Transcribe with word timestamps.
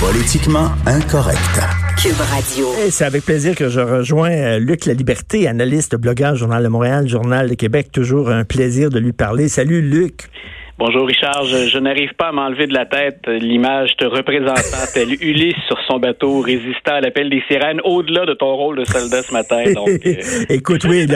Politiquement 0.00 0.68
incorrect. 0.86 1.60
Cube 2.00 2.20
Radio. 2.20 2.66
Et 2.86 2.90
c'est 2.90 3.04
avec 3.04 3.24
plaisir 3.24 3.54
que 3.54 3.68
je 3.68 3.80
rejoins 3.80 4.30
euh, 4.30 4.58
Luc 4.58 4.86
La 4.86 4.94
Liberté, 4.94 5.48
analyste, 5.48 5.96
blogueur, 5.96 6.36
Journal 6.36 6.62
de 6.62 6.68
Montréal, 6.68 7.08
Journal 7.08 7.48
de 7.48 7.54
Québec. 7.54 7.88
Toujours 7.92 8.30
un 8.30 8.44
plaisir 8.44 8.90
de 8.90 8.98
lui 8.98 9.12
parler. 9.12 9.48
Salut 9.48 9.82
Luc. 9.82 10.28
Bonjour 10.76 11.06
Richard, 11.06 11.44
je, 11.44 11.78
n'arrive 11.78 12.14
pas 12.18 12.28
à 12.28 12.32
m'enlever 12.32 12.66
de 12.66 12.74
la 12.74 12.84
tête 12.84 13.20
l'image 13.28 13.90
te 13.96 14.04
représentant 14.04 14.84
tel 14.92 15.12
Ulysse 15.22 15.54
sur 15.68 15.78
son 15.86 16.00
bateau 16.00 16.40
résistant 16.40 16.94
à 16.94 17.00
l'appel 17.00 17.30
des 17.30 17.42
sirènes 17.48 17.80
au-delà 17.84 18.26
de 18.26 18.34
ton 18.34 18.56
rôle 18.56 18.78
de 18.78 18.84
soldat 18.84 19.22
ce 19.22 19.32
matin. 19.32 19.62
Euh. 19.74 20.44
Écoute, 20.48 20.84
oui, 20.84 21.06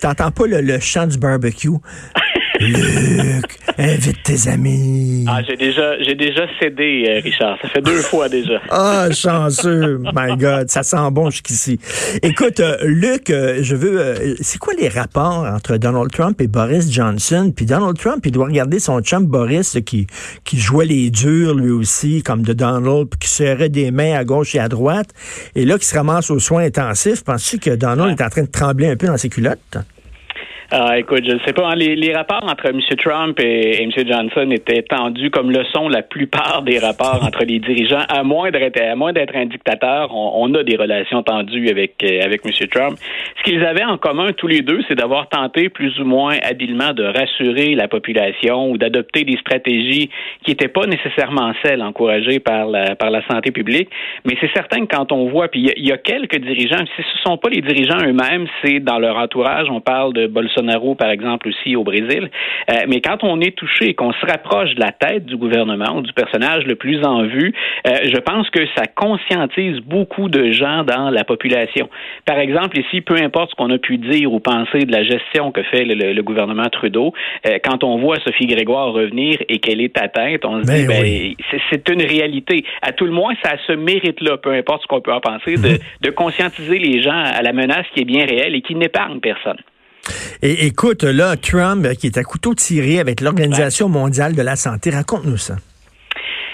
t'entends 0.00 0.30
pas 0.30 0.46
le, 0.46 0.60
le, 0.60 0.78
chant 0.80 1.06
du 1.06 1.18
barbecue? 1.18 1.68
Luc, 2.60 3.58
invite 3.78 4.22
tes 4.24 4.48
amis. 4.48 5.24
Ah, 5.28 5.42
j'ai 5.46 5.56
déjà, 5.56 6.00
j'ai 6.02 6.14
déjà 6.14 6.42
cédé, 6.58 7.06
euh, 7.08 7.20
Richard. 7.22 7.56
Ça 7.62 7.68
fait 7.68 7.80
deux 7.80 8.00
fois 8.02 8.28
déjà. 8.28 8.60
Ah, 8.70 9.08
chanceux. 9.10 9.98
My 10.14 10.36
God, 10.36 10.68
ça 10.70 10.82
sent 10.82 11.10
bon 11.12 11.30
jusqu'ici. 11.30 11.78
Écoute, 12.22 12.60
euh, 12.60 12.76
Luc, 12.82 13.30
euh, 13.30 13.58
je 13.62 13.74
veux. 13.74 14.36
c'est 14.40 14.58
quoi 14.58 14.72
les 14.78 14.88
rapports 14.88 15.44
entre 15.44 15.76
Donald 15.76 16.10
Trump 16.10 16.40
et 16.40 16.46
Boris 16.46 16.90
Johnson? 16.90 17.52
Puis 17.54 17.66
Donald 17.66 17.96
Trump, 17.98 18.24
il 18.24 18.32
doit 18.32 18.46
regarder 18.46 18.78
son 18.78 19.00
chum 19.00 19.26
Boris 19.26 19.78
qui, 19.84 20.06
qui 20.44 20.58
jouait 20.58 20.86
les 20.86 21.10
durs 21.10 21.54
lui 21.54 21.70
aussi, 21.70 22.22
comme 22.22 22.42
de 22.42 22.52
Donald, 22.52 23.08
puis 23.08 23.18
qui 23.20 23.28
serrait 23.28 23.68
des 23.68 23.90
mains 23.90 24.14
à 24.14 24.24
gauche 24.24 24.54
et 24.54 24.60
à 24.60 24.68
droite. 24.68 25.10
Et 25.54 25.64
là, 25.64 25.78
qui 25.78 25.86
se 25.86 25.96
ramasse 25.96 26.30
aux 26.30 26.40
soins 26.40 26.64
intensifs. 26.64 27.24
Penses-tu 27.24 27.58
que 27.58 27.70
Donald 27.70 28.18
est 28.18 28.24
en 28.24 28.30
train 28.30 28.42
de 28.42 28.50
trembler 28.50 28.88
un 28.88 28.96
peu 28.96 29.06
dans 29.06 29.16
ses 29.16 29.28
culottes? 29.28 29.78
Ah, 30.70 30.98
écoute, 30.98 31.24
je 31.26 31.32
ne 31.32 31.38
sais 31.46 31.54
pas. 31.54 31.66
Hein, 31.70 31.76
les, 31.76 31.96
les, 31.96 32.12
rapports 32.12 32.44
entre 32.44 32.66
M. 32.66 32.78
Trump 32.98 33.40
et, 33.40 33.82
M. 33.82 33.90
Johnson 33.90 34.50
étaient 34.50 34.82
tendus 34.82 35.30
comme 35.30 35.50
le 35.50 35.64
sont 35.72 35.88
la 35.88 36.02
plupart 36.02 36.60
des 36.60 36.78
rapports 36.78 37.24
entre 37.24 37.42
les 37.44 37.58
dirigeants. 37.58 38.04
À 38.06 38.22
moins 38.22 38.50
d'être, 38.50 38.78
à 38.78 38.94
moins 38.94 39.14
d'être 39.14 39.34
un 39.34 39.46
dictateur, 39.46 40.14
on, 40.14 40.52
a 40.52 40.62
des 40.64 40.76
relations 40.76 41.22
tendues 41.22 41.70
avec, 41.70 42.04
avec 42.04 42.42
M. 42.44 42.52
Trump. 42.70 42.98
Ce 43.38 43.42
qu'ils 43.44 43.64
avaient 43.64 43.84
en 43.86 43.96
commun 43.96 44.32
tous 44.36 44.46
les 44.46 44.60
deux, 44.60 44.80
c'est 44.88 44.94
d'avoir 44.94 45.30
tenté 45.30 45.70
plus 45.70 45.98
ou 46.00 46.04
moins 46.04 46.36
habilement 46.42 46.92
de 46.92 47.04
rassurer 47.04 47.74
la 47.74 47.88
population 47.88 48.70
ou 48.70 48.76
d'adopter 48.76 49.24
des 49.24 49.38
stratégies 49.38 50.10
qui 50.44 50.50
n'étaient 50.50 50.68
pas 50.68 50.84
nécessairement 50.84 51.54
celles 51.64 51.80
encouragées 51.80 52.40
par 52.40 52.66
la, 52.66 52.94
par 52.94 53.10
la 53.10 53.26
santé 53.26 53.52
publique. 53.52 53.88
Mais 54.26 54.36
c'est 54.38 54.52
certain 54.52 54.84
que 54.84 54.94
quand 54.94 55.12
on 55.12 55.30
voit, 55.30 55.48
puis 55.48 55.72
il 55.74 55.86
y, 55.86 55.92
a 55.92 55.96
quelques 55.96 56.40
dirigeants, 56.40 56.84
si 56.94 57.02
ce 57.02 57.16
ne 57.16 57.22
sont 57.24 57.38
pas 57.38 57.48
les 57.48 57.62
dirigeants 57.62 58.04
eux-mêmes, 58.04 58.46
c'est 58.62 58.80
dans 58.80 58.98
leur 58.98 59.16
entourage. 59.16 59.68
On 59.70 59.80
parle 59.80 60.12
de 60.12 60.26
Bolsonaro 60.26 60.57
Bolsonaro, 60.58 60.94
par 60.94 61.10
exemple, 61.10 61.48
aussi 61.48 61.76
au 61.76 61.84
Brésil. 61.84 62.30
Euh, 62.70 62.74
mais 62.88 63.00
quand 63.00 63.22
on 63.22 63.40
est 63.40 63.56
touché 63.56 63.90
et 63.90 63.94
qu'on 63.94 64.12
se 64.12 64.26
rapproche 64.26 64.74
de 64.74 64.80
la 64.80 64.92
tête 64.92 65.24
du 65.26 65.36
gouvernement 65.36 65.96
ou 65.96 66.02
du 66.02 66.12
personnage 66.12 66.64
le 66.64 66.74
plus 66.74 67.04
en 67.04 67.22
vue, 67.24 67.54
euh, 67.86 67.90
je 68.04 68.18
pense 68.18 68.48
que 68.50 68.60
ça 68.76 68.86
conscientise 68.94 69.80
beaucoup 69.80 70.28
de 70.28 70.52
gens 70.52 70.84
dans 70.84 71.10
la 71.10 71.24
population. 71.24 71.88
Par 72.24 72.38
exemple, 72.38 72.78
ici, 72.78 73.00
peu 73.00 73.16
importe 73.16 73.50
ce 73.50 73.54
qu'on 73.54 73.70
a 73.70 73.78
pu 73.78 73.98
dire 73.98 74.32
ou 74.32 74.40
penser 74.40 74.84
de 74.84 74.92
la 74.92 75.02
gestion 75.02 75.52
que 75.52 75.62
fait 75.62 75.84
le, 75.84 76.22
gouvernement 76.22 76.68
Trudeau, 76.70 77.12
euh, 77.46 77.58
quand 77.64 77.84
on 77.84 77.98
voit 77.98 78.16
Sophie 78.24 78.46
Grégoire 78.46 78.92
revenir 78.92 79.38
et 79.48 79.58
qu'elle 79.58 79.80
est 79.80 79.96
atteinte, 79.98 80.44
on 80.44 80.62
se 80.62 80.70
dit, 80.70 80.86
ben, 80.86 81.02
ben 81.02 81.58
c'est 81.70 81.88
une 81.88 82.02
réalité. 82.02 82.64
À 82.82 82.92
tout 82.92 83.04
le 83.04 83.12
moins, 83.12 83.34
ça 83.42 83.52
a 83.52 83.56
ce 83.66 83.72
mérite-là, 83.72 84.36
peu 84.38 84.52
importe 84.52 84.82
ce 84.82 84.86
qu'on 84.86 85.00
peut 85.00 85.12
en 85.12 85.20
penser, 85.20 85.54
de, 85.54 85.78
de 86.02 86.10
conscientiser 86.10 86.78
les 86.78 87.00
gens 87.02 87.22
à 87.24 87.42
la 87.42 87.52
menace 87.52 87.86
qui 87.94 88.00
est 88.00 88.04
bien 88.04 88.26
réelle 88.26 88.54
et 88.54 88.60
qui 88.60 88.74
n'épargne 88.74 89.20
personne. 89.20 89.58
Et 90.42 90.66
écoute, 90.66 91.04
là, 91.04 91.36
Trump, 91.36 91.86
qui 91.94 92.06
est 92.06 92.18
à 92.18 92.24
couteau 92.24 92.54
tiré 92.54 93.00
avec 93.00 93.20
l'Organisation 93.20 93.88
mondiale 93.88 94.34
de 94.34 94.42
la 94.42 94.56
santé, 94.56 94.90
raconte-nous 94.90 95.36
ça. 95.36 95.56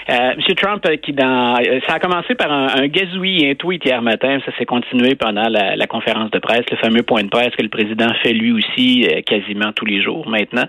Euh, 0.07 0.33
M. 0.33 0.55
Trump, 0.55 0.85
euh, 0.85 0.97
qui 0.97 1.13
dans, 1.13 1.55
euh, 1.57 1.79
ça 1.87 1.95
a 1.95 1.99
commencé 1.99 2.35
par 2.35 2.51
un, 2.51 2.67
un 2.75 2.87
gazouillis, 2.87 3.49
un 3.49 3.55
tweet 3.55 3.83
hier 3.85 4.01
matin, 4.03 4.37
ça 4.45 4.51
s'est 4.57 4.65
continué 4.65 5.15
pendant 5.15 5.49
la, 5.49 5.75
la, 5.75 5.87
conférence 5.87 6.29
de 6.29 6.37
presse, 6.37 6.63
le 6.69 6.77
fameux 6.77 7.01
point 7.01 7.23
de 7.23 7.29
presse 7.29 7.55
que 7.55 7.63
le 7.63 7.69
président 7.69 8.13
fait 8.21 8.33
lui 8.33 8.51
aussi 8.51 9.07
quasiment 9.25 9.71
tous 9.73 9.85
les 9.85 10.01
jours 10.03 10.27
maintenant. 10.27 10.65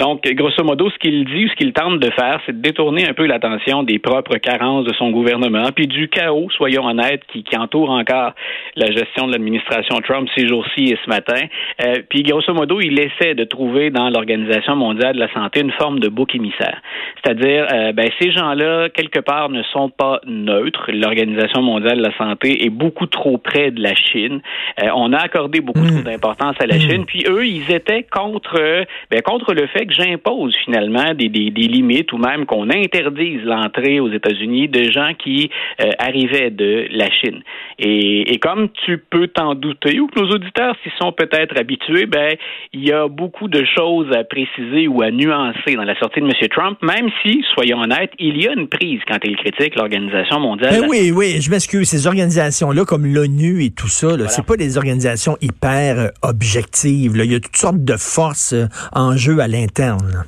Donc, 0.00 0.22
grosso 0.32 0.64
modo, 0.64 0.90
ce 0.90 0.98
qu'il 0.98 1.24
dit 1.24 1.44
ou 1.44 1.48
ce 1.48 1.54
qu'il 1.54 1.72
tente 1.72 2.00
de 2.00 2.10
faire, 2.10 2.40
c'est 2.46 2.56
de 2.56 2.62
détourner 2.62 3.08
un 3.08 3.12
peu 3.12 3.26
l'attention 3.26 3.84
des 3.84 3.98
propres 3.98 4.36
carences 4.38 4.84
de 4.84 4.92
son 4.94 5.10
gouvernement, 5.10 5.70
puis 5.74 5.86
du 5.86 6.08
chaos, 6.08 6.48
soyons 6.50 6.86
honnêtes, 6.86 7.22
qui, 7.32 7.44
qui 7.44 7.56
entoure 7.56 7.90
encore 7.90 8.32
la 8.74 8.86
gestion 8.86 9.26
de 9.26 9.32
l'administration 9.32 10.00
Trump 10.00 10.28
ces 10.34 10.48
jours-ci 10.48 10.84
et 10.86 10.98
ce 11.04 11.08
matin. 11.08 11.46
Euh, 11.84 12.02
puis, 12.08 12.22
grosso 12.22 12.52
modo, 12.52 12.80
il 12.80 12.98
essaie 12.98 13.34
de 13.34 13.44
trouver 13.44 13.90
dans 13.90 14.10
l'Organisation 14.10 14.74
mondiale 14.74 15.14
de 15.14 15.20
la 15.20 15.32
santé 15.32 15.60
une 15.60 15.72
forme 15.72 16.00
de 16.00 16.08
bouc 16.08 16.34
émissaire. 16.34 16.80
C'est-à-dire, 17.22 17.66
ben, 17.94 18.08
ces 18.18 18.32
gens-là 18.32 18.79
quelque 18.88 19.20
part, 19.20 19.48
ne 19.50 19.62
sont 19.64 19.90
pas 19.90 20.20
neutres. 20.26 20.90
L'Organisation 20.92 21.62
mondiale 21.62 21.98
de 21.98 22.02
la 22.02 22.16
santé 22.16 22.64
est 22.64 22.70
beaucoup 22.70 23.06
trop 23.06 23.38
près 23.38 23.70
de 23.70 23.82
la 23.82 23.94
Chine. 23.94 24.40
Euh, 24.82 24.88
on 24.94 25.12
a 25.12 25.18
accordé 25.18 25.60
beaucoup 25.60 25.84
trop 25.86 25.98
hmm. 25.98 26.04
d'importance 26.04 26.56
à 26.60 26.66
la 26.66 26.76
hmm. 26.76 26.80
Chine. 26.80 27.04
Puis 27.06 27.24
eux, 27.28 27.46
ils 27.46 27.70
étaient 27.70 28.04
contre, 28.04 28.84
ben, 29.10 29.22
contre 29.22 29.54
le 29.54 29.66
fait 29.66 29.86
que 29.86 29.94
j'impose 29.94 30.54
finalement 30.64 31.14
des, 31.14 31.28
des, 31.28 31.50
des, 31.50 31.68
limites 31.68 32.12
ou 32.12 32.18
même 32.18 32.46
qu'on 32.46 32.70
interdise 32.70 33.42
l'entrée 33.44 34.00
aux 34.00 34.10
États-Unis 34.10 34.68
de 34.68 34.90
gens 34.90 35.12
qui 35.18 35.50
euh, 35.80 35.90
arrivaient 35.98 36.50
de 36.50 36.86
la 36.90 37.10
Chine. 37.10 37.42
Et, 37.78 38.32
et 38.32 38.38
comme 38.38 38.68
tu 38.84 38.98
peux 38.98 39.28
t'en 39.28 39.54
douter, 39.54 40.00
ou 40.00 40.06
que 40.06 40.20
nos 40.20 40.30
auditeurs 40.30 40.74
s'y 40.82 40.90
sont 41.00 41.12
peut-être 41.12 41.58
habitués, 41.58 42.06
ben 42.06 42.34
il 42.72 42.86
y 42.86 42.92
a 42.92 43.08
beaucoup 43.08 43.48
de 43.48 43.64
choses 43.64 44.10
à 44.12 44.24
préciser 44.24 44.88
ou 44.88 45.02
à 45.02 45.10
nuancer 45.10 45.74
dans 45.76 45.84
la 45.84 45.98
sortie 45.98 46.20
de 46.20 46.26
M. 46.26 46.48
Trump, 46.50 46.78
même 46.82 47.10
si, 47.22 47.44
soyons 47.54 47.80
honnêtes, 47.80 48.12
il 48.18 48.40
y 48.42 48.48
a 48.48 48.52
une 48.52 48.68
prise 48.70 49.00
quand 49.06 49.18
il 49.24 49.36
critique 49.36 49.74
l'Organisation 49.76 50.40
mondiale. 50.40 50.80
Ben 50.80 50.86
oui, 50.88 51.12
oui, 51.14 51.40
je 51.40 51.50
m'excuse. 51.50 51.88
Ces 51.88 52.06
organisations-là, 52.06 52.84
comme 52.84 53.06
l'ONU 53.06 53.64
et 53.64 53.70
tout 53.70 53.88
ça, 53.88 54.16
ce 54.16 54.26
c'est 54.28 54.44
pas 54.44 54.56
des 54.56 54.78
organisations 54.78 55.36
hyper 55.40 55.98
euh, 55.98 56.08
objectives. 56.22 57.12
Il 57.16 57.32
y 57.32 57.34
a 57.34 57.40
toutes 57.40 57.56
sortes 57.56 57.84
de 57.84 57.96
forces 57.96 58.52
euh, 58.52 58.66
en 58.92 59.16
jeu 59.16 59.40
à 59.40 59.48
l'interne. 59.48 60.24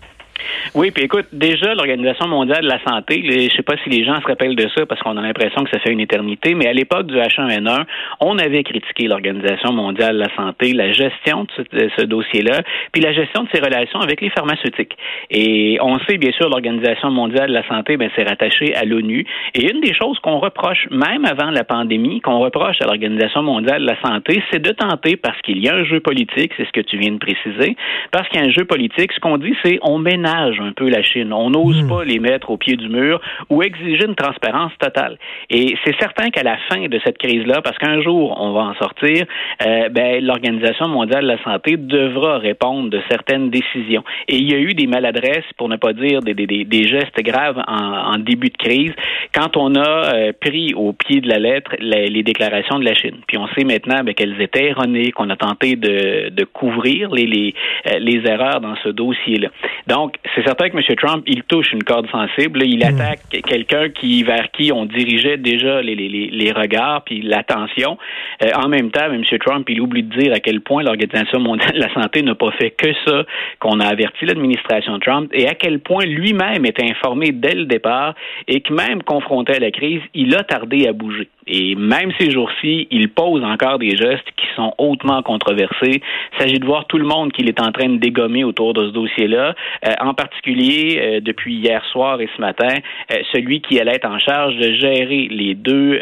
Oui, 0.74 0.90
puis 0.90 1.04
écoute, 1.04 1.26
déjà, 1.32 1.74
l'Organisation 1.74 2.26
mondiale 2.28 2.62
de 2.62 2.68
la 2.68 2.82
santé, 2.84 3.22
je 3.24 3.44
ne 3.44 3.50
sais 3.50 3.62
pas 3.62 3.74
si 3.82 3.90
les 3.90 4.04
gens 4.04 4.20
se 4.20 4.26
rappellent 4.26 4.56
de 4.56 4.68
ça 4.74 4.86
parce 4.86 5.00
qu'on 5.02 5.16
a 5.16 5.22
l'impression 5.22 5.64
que 5.64 5.70
ça 5.70 5.78
fait 5.80 5.92
une 5.92 6.00
éternité, 6.00 6.54
mais 6.54 6.66
à 6.66 6.72
l'époque 6.72 7.06
du 7.06 7.14
H1N1, 7.14 7.84
on 8.20 8.38
avait 8.38 8.62
critiqué 8.62 9.06
l'Organisation 9.06 9.72
mondiale 9.72 10.14
de 10.14 10.20
la 10.20 10.34
santé, 10.36 10.72
la 10.72 10.92
gestion 10.92 11.46
de 11.72 11.90
ce, 11.96 12.04
dossier-là, 12.04 12.62
puis 12.92 13.02
la 13.02 13.12
gestion 13.12 13.44
de 13.44 13.48
ses 13.54 13.60
relations 13.60 14.00
avec 14.00 14.20
les 14.20 14.30
pharmaceutiques. 14.30 14.96
Et 15.30 15.78
on 15.80 15.98
sait, 16.00 16.18
bien 16.18 16.32
sûr, 16.32 16.48
l'Organisation 16.48 17.10
mondiale 17.10 17.48
de 17.48 17.54
la 17.54 17.66
santé, 17.68 17.96
ben, 17.96 18.10
c'est 18.16 18.24
rattaché 18.24 18.74
à 18.74 18.84
l'ONU. 18.84 19.24
Et 19.54 19.70
une 19.70 19.80
des 19.80 19.94
choses 19.94 20.18
qu'on 20.20 20.38
reproche, 20.38 20.88
même 20.90 21.24
avant 21.24 21.50
la 21.50 21.64
pandémie, 21.64 22.20
qu'on 22.20 22.38
reproche 22.38 22.76
à 22.80 22.86
l'Organisation 22.86 23.42
mondiale 23.42 23.82
de 23.82 23.86
la 23.86 24.00
santé, 24.00 24.42
c'est 24.50 24.62
de 24.62 24.70
tenter, 24.70 25.16
parce 25.16 25.40
qu'il 25.42 25.58
y 25.58 25.68
a 25.68 25.74
un 25.74 25.84
jeu 25.84 26.00
politique, 26.00 26.52
c'est 26.56 26.66
ce 26.66 26.72
que 26.72 26.80
tu 26.80 26.98
viens 26.98 27.12
de 27.12 27.18
préciser, 27.18 27.76
parce 28.10 28.28
qu'il 28.28 28.40
y 28.40 28.44
a 28.44 28.46
un 28.46 28.52
jeu 28.52 28.64
politique, 28.64 29.12
ce 29.12 29.20
qu'on 29.20 29.38
dit, 29.38 29.54
c'est 29.64 29.78
on 29.82 29.98
ménage 29.98 30.31
un 30.34 30.72
peu 30.72 30.88
la 30.88 31.02
Chine. 31.02 31.32
On 31.32 31.50
n'ose 31.50 31.82
hmm. 31.82 31.88
pas 31.88 32.04
les 32.04 32.18
mettre 32.18 32.50
au 32.50 32.56
pied 32.56 32.76
du 32.76 32.88
mur 32.88 33.20
ou 33.50 33.62
exiger 33.62 34.04
une 34.06 34.14
transparence 34.14 34.72
totale. 34.78 35.18
Et 35.50 35.74
c'est 35.84 35.96
certain 35.98 36.30
qu'à 36.30 36.42
la 36.42 36.56
fin 36.68 36.88
de 36.88 37.00
cette 37.04 37.18
crise-là, 37.18 37.62
parce 37.62 37.78
qu'un 37.78 38.00
jour 38.02 38.36
on 38.40 38.52
va 38.52 38.60
en 38.60 38.74
sortir, 38.74 39.24
euh, 39.66 39.88
ben, 39.88 40.24
l'Organisation 40.24 40.88
mondiale 40.88 41.22
de 41.22 41.28
la 41.28 41.42
santé 41.42 41.76
devra 41.76 42.38
répondre 42.38 42.90
de 42.90 43.00
certaines 43.10 43.50
décisions. 43.50 44.04
Et 44.28 44.36
il 44.36 44.50
y 44.50 44.54
a 44.54 44.58
eu 44.58 44.74
des 44.74 44.86
maladresses, 44.86 45.44
pour 45.56 45.68
ne 45.68 45.76
pas 45.76 45.92
dire 45.92 46.20
des, 46.20 46.34
des, 46.34 46.46
des 46.46 46.88
gestes 46.88 47.20
graves 47.22 47.62
en, 47.66 48.14
en, 48.14 48.18
début 48.18 48.48
de 48.48 48.56
crise, 48.56 48.92
quand 49.34 49.56
on 49.56 49.74
a 49.74 50.14
euh, 50.14 50.32
pris 50.38 50.74
au 50.74 50.92
pied 50.92 51.20
de 51.20 51.28
la 51.28 51.38
lettre 51.38 51.72
les, 51.78 52.08
les, 52.08 52.22
déclarations 52.22 52.78
de 52.78 52.84
la 52.84 52.94
Chine. 52.94 53.18
Puis 53.26 53.38
on 53.38 53.46
sait 53.48 53.64
maintenant 53.64 54.02
ben, 54.04 54.14
qu'elles 54.14 54.40
étaient 54.40 54.68
erronées, 54.68 55.12
qu'on 55.12 55.30
a 55.30 55.36
tenté 55.36 55.76
de, 55.76 56.30
de 56.30 56.44
couvrir 56.44 57.10
les, 57.10 57.26
les, 57.26 57.54
euh, 57.88 57.98
les 57.98 58.22
erreurs 58.28 58.60
dans 58.60 58.76
ce 58.82 58.88
dossier-là. 58.88 59.48
Donc, 59.86 60.16
c'est 60.34 60.44
certain 60.44 60.70
que 60.70 60.76
M. 60.76 60.96
Trump, 60.96 61.24
il 61.26 61.42
touche 61.42 61.72
une 61.72 61.82
corde 61.82 62.08
sensible. 62.10 62.62
Il 62.64 62.78
mm. 62.78 62.82
attaque 62.82 63.20
quelqu'un 63.44 63.88
qui 63.88 64.22
vers 64.22 64.50
qui 64.52 64.72
on 64.72 64.86
dirigeait 64.86 65.36
déjà 65.36 65.82
les, 65.82 65.94
les, 65.94 66.08
les 66.08 66.52
regards 66.52 67.02
puis 67.04 67.22
l'attention. 67.22 67.98
Euh, 68.42 68.48
en 68.54 68.68
même 68.68 68.90
temps, 68.90 69.10
M. 69.12 69.22
Trump, 69.40 69.68
il 69.68 69.80
oublie 69.80 70.02
de 70.02 70.16
dire 70.16 70.32
à 70.32 70.40
quel 70.40 70.60
point 70.60 70.82
l'Organisation 70.82 71.40
mondiale 71.40 71.72
de 71.72 71.80
la 71.80 71.92
santé 71.92 72.22
n'a 72.22 72.34
pas 72.34 72.52
fait 72.52 72.70
que 72.70 72.88
ça, 73.06 73.24
qu'on 73.58 73.80
a 73.80 73.86
averti 73.86 74.24
l'administration 74.24 74.98
Trump 75.00 75.30
et 75.32 75.48
à 75.48 75.54
quel 75.54 75.80
point 75.80 76.04
lui-même 76.04 76.64
était 76.66 76.88
informé 76.88 77.32
dès 77.32 77.54
le 77.54 77.64
départ 77.64 78.14
et 78.46 78.60
que 78.60 78.72
même 78.72 79.02
confronté 79.02 79.54
à 79.54 79.58
la 79.58 79.70
crise, 79.70 80.00
il 80.14 80.34
a 80.36 80.44
tardé 80.44 80.86
à 80.86 80.92
bouger. 80.92 81.28
Et 81.46 81.74
même 81.74 82.12
ces 82.18 82.30
jours-ci, 82.30 82.86
il 82.90 83.08
pose 83.08 83.42
encore 83.42 83.78
des 83.78 83.96
gestes 83.96 84.28
qui 84.36 84.46
sont 84.54 84.72
hautement 84.78 85.22
controversés. 85.22 86.00
Il 86.32 86.38
s'agit 86.38 86.58
de 86.58 86.64
voir 86.64 86.86
tout 86.86 86.98
le 86.98 87.04
monde 87.04 87.32
qu'il 87.32 87.48
est 87.48 87.60
en 87.60 87.72
train 87.72 87.88
de 87.88 87.98
dégommer 87.98 88.44
autour 88.44 88.74
de 88.74 88.86
ce 88.86 88.92
dossier-là. 88.92 89.54
Euh, 89.86 89.92
en 90.00 90.14
particulier, 90.14 90.98
euh, 91.00 91.20
depuis 91.20 91.56
hier 91.56 91.84
soir 91.90 92.20
et 92.20 92.28
ce 92.36 92.40
matin, 92.40 92.74
euh, 93.12 93.16
celui 93.32 93.60
qui 93.60 93.80
allait 93.80 93.96
être 93.96 94.08
en 94.08 94.18
charge 94.18 94.56
de 94.56 94.72
gérer 94.74 95.28
les 95.30 95.54
deux, 95.54 96.00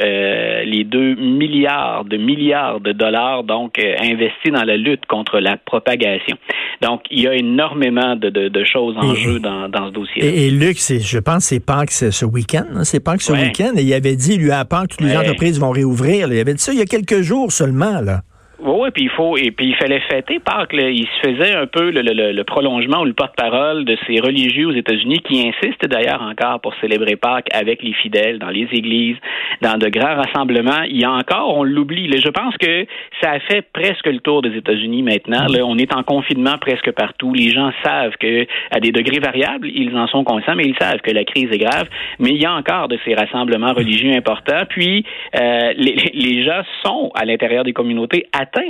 les 0.64 0.84
deux 0.84 1.14
milliards 1.14 2.04
de 2.04 2.16
milliards 2.16 2.80
de 2.80 2.92
dollars 2.92 3.44
donc 3.44 3.78
investis 3.78 4.52
dans 4.52 4.64
la 4.64 4.76
lutte 4.76 5.06
contre 5.06 5.38
la 5.38 5.56
propagation. 5.56 6.36
Donc, 6.82 7.02
il 7.10 7.20
y 7.20 7.28
a 7.28 7.34
énormément 7.34 8.16
de, 8.16 8.30
de, 8.30 8.64
choses 8.64 8.96
en 8.96 9.14
jeu 9.14 9.38
dans, 9.38 9.68
dans 9.68 9.88
ce 9.88 9.92
dossier. 9.92 10.22
-là. 10.22 10.26
Et, 10.26 10.46
et 10.46 10.50
Luc, 10.50 10.76
je 10.78 11.18
pense 11.18 11.44
c'est 11.44 11.60
Pâques 11.60 11.90
ce 11.90 12.24
week-end. 12.24 12.64
Hein? 12.74 12.84
C'est 12.84 13.00
Pâques 13.00 13.22
ce 13.22 13.32
week-end. 13.32 13.72
Et 13.76 13.82
il 13.82 13.92
avait 13.92 14.16
dit, 14.16 14.38
lui, 14.38 14.50
à 14.50 14.64
Pâques, 14.64 14.96
tous 14.96 15.04
les 15.04 15.16
ouais 15.16 15.29
entreprises 15.30 15.58
vont 15.60 15.70
réouvrir. 15.70 16.28
Il 16.32 16.36
y 16.36 16.40
avait 16.40 16.56
ça 16.56 16.72
il 16.72 16.78
y 16.78 16.82
a 16.82 16.86
quelques 16.86 17.20
jours 17.22 17.52
seulement, 17.52 18.00
là. 18.00 18.22
Oui, 18.62 18.90
puis 18.92 19.04
il 19.04 19.10
faut 19.10 19.36
et 19.38 19.50
puis 19.50 19.68
il 19.68 19.76
fallait 19.76 20.00
fêter 20.00 20.38
Pâques. 20.38 20.74
Là. 20.74 20.90
Il 20.90 21.06
se 21.06 21.28
faisait 21.28 21.54
un 21.54 21.66
peu 21.66 21.90
le, 21.90 22.02
le, 22.02 22.32
le 22.32 22.44
prolongement 22.44 23.00
ou 23.00 23.04
le 23.04 23.14
porte-parole 23.14 23.84
de 23.84 23.96
ces 24.06 24.20
religieux 24.20 24.66
aux 24.66 24.72
États-Unis 24.72 25.20
qui 25.20 25.48
insistent 25.48 25.86
d'ailleurs 25.86 26.20
encore 26.20 26.60
pour 26.60 26.74
célébrer 26.80 27.16
Pâques 27.16 27.48
avec 27.54 27.82
les 27.82 27.94
fidèles 27.94 28.38
dans 28.38 28.50
les 28.50 28.68
églises, 28.72 29.16
dans 29.62 29.78
de 29.78 29.88
grands 29.88 30.16
rassemblements. 30.16 30.82
Il 30.88 31.00
y 31.00 31.04
a 31.04 31.10
encore, 31.10 31.56
on 31.56 31.64
l'oublie. 31.64 32.10
Je 32.12 32.28
pense 32.28 32.56
que 32.58 32.84
ça 33.22 33.30
a 33.32 33.40
fait 33.40 33.62
presque 33.72 34.06
le 34.06 34.20
tour 34.20 34.42
des 34.42 34.56
États-Unis 34.56 35.02
maintenant. 35.02 35.46
Là, 35.48 35.64
on 35.64 35.78
est 35.78 35.94
en 35.94 36.02
confinement 36.02 36.58
presque 36.60 36.90
partout. 36.92 37.32
Les 37.32 37.50
gens 37.50 37.70
savent 37.82 38.16
que 38.20 38.46
à 38.70 38.80
des 38.80 38.92
degrés 38.92 39.20
variables, 39.20 39.68
ils 39.68 39.96
en 39.96 40.06
sont 40.06 40.24
conscients, 40.24 40.54
mais 40.54 40.64
ils 40.64 40.76
savent 40.78 41.00
que 41.00 41.10
la 41.12 41.24
crise 41.24 41.50
est 41.50 41.58
grave. 41.58 41.88
Mais 42.18 42.30
il 42.30 42.42
y 42.42 42.46
a 42.46 42.52
encore 42.52 42.88
de 42.88 42.98
ces 43.04 43.14
rassemblements 43.14 43.72
religieux 43.72 44.12
importants. 44.12 44.64
Puis 44.68 45.04
euh, 45.40 45.72
les, 45.76 45.96
les 46.12 46.44
gens 46.44 46.62
sont 46.84 47.10
à 47.14 47.24
l'intérieur 47.24 47.64
des 47.64 47.72
communautés 47.72 48.26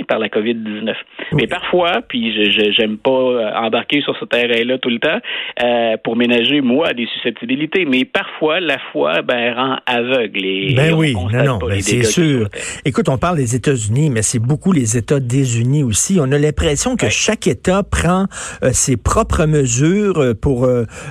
par 0.07 0.19
la 0.19 0.27
COVID-19. 0.27 0.93
Mais 1.33 1.47
parfois, 1.47 2.01
puis 2.07 2.33
je 2.33 2.71
j'aime 2.71 2.97
pas 2.97 3.11
euh, 3.11 3.51
embarquer 3.55 4.01
sur 4.01 4.15
ce 4.17 4.25
terrain-là 4.25 4.77
tout 4.77 4.89
le 4.89 4.99
temps 4.99 5.19
euh, 5.63 5.97
pour 6.03 6.15
ménager 6.15 6.61
moi 6.61 6.93
des 6.93 7.07
susceptibilités, 7.13 7.85
mais 7.85 8.05
parfois 8.05 8.59
la 8.59 8.77
foi 8.91 9.21
ben 9.21 9.53
rend 9.53 9.77
aveugle. 9.85 10.45
Et, 10.45 10.73
ben 10.75 10.93
oui, 10.93 11.13
non, 11.13 11.43
non, 11.43 11.57
ben 11.57 11.81
c'est 11.81 12.03
sûr. 12.03 12.47
Écoute, 12.85 13.09
on 13.09 13.17
parle 13.17 13.37
des 13.37 13.55
États-Unis, 13.55 14.09
mais 14.09 14.21
c'est 14.21 14.39
beaucoup 14.39 14.71
les 14.71 14.97
États 14.97 15.19
désunis 15.19 15.83
aussi. 15.83 16.17
On 16.19 16.31
a 16.31 16.37
l'impression 16.37 16.95
que 16.95 17.09
chaque 17.09 17.47
État 17.47 17.83
prend 17.83 18.25
euh, 18.63 18.69
ses 18.71 18.97
propres 18.97 19.45
mesures 19.45 20.33
pour 20.41 20.67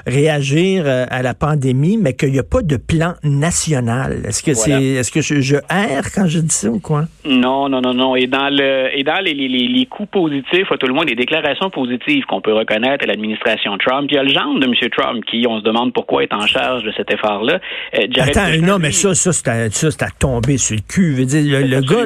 réagir 0.06 0.84
à 0.87 1.23
la 1.23 1.34
pandémie, 1.34 1.96
mais 1.96 2.14
qu'il 2.14 2.32
n'y 2.32 2.38
a 2.38 2.44
pas 2.44 2.62
de 2.62 2.76
plan 2.76 3.14
national. 3.23 4.23
Est-ce 4.26 4.43
que 4.43 4.55
c'est, 4.55 4.82
est-ce 4.82 5.11
que 5.11 5.20
je, 5.20 5.40
je 5.40 5.56
erre 5.56 6.11
quand 6.14 6.26
je 6.26 6.40
dis 6.40 6.55
ça 6.55 6.70
ou 6.70 6.78
quoi? 6.78 7.05
Non, 7.25 7.69
non, 7.69 7.81
non, 7.81 7.94
non. 7.94 8.16
Et 8.16 8.26
dans 8.26 8.49
le 8.49 8.59
et 8.60 9.02
dans 9.02 9.20
les, 9.24 9.34
les, 9.34 9.48
les 9.48 9.86
coups 9.86 10.10
positifs, 10.10 10.70
à 10.70 10.76
tout 10.76 10.86
le 10.86 10.94
monde, 10.94 11.08
les 11.08 11.14
déclarations 11.14 11.70
positives 11.70 12.24
qu'on 12.24 12.40
peut 12.40 12.52
reconnaître 12.52 13.04
à 13.04 13.06
l'administration 13.06 13.76
Trump, 13.78 14.08
il 14.10 14.14
y 14.14 14.18
a 14.18 14.22
le 14.22 14.32
genre 14.32 14.58
de 14.58 14.64
M. 14.64 14.74
Trump 14.90 15.24
qui, 15.24 15.44
on 15.48 15.58
se 15.58 15.64
demande 15.64 15.92
pourquoi 15.92 16.22
est 16.22 16.32
en 16.32 16.46
charge 16.46 16.84
de 16.84 16.92
cet 16.96 17.10
effort-là. 17.12 17.60
Euh, 17.94 18.06
Attends, 18.18 18.60
non, 18.62 18.78
mais 18.78 18.92
ça, 18.92 19.14
ça, 19.14 19.32
c'est 19.32 20.02
à, 20.02 20.10
tomber 20.18 20.58
sur 20.58 20.76
le 20.76 20.82
cul. 20.86 21.12
Veux 21.14 21.24
dire, 21.24 21.60
le, 21.66 21.80
gars, 21.80 22.04